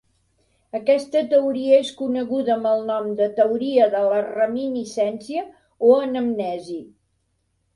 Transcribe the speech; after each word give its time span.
Aquesta 0.77 1.19
teoria 1.33 1.75
és 1.81 1.91
coneguda 1.99 2.55
amb 2.55 2.69
el 2.69 2.81
nom 2.87 3.11
de 3.19 3.27
teoria 3.41 3.89
de 3.97 4.01
la 4.09 4.25
reminiscència 4.31 5.45
o 5.91 5.93
anamnesi. 6.07 6.81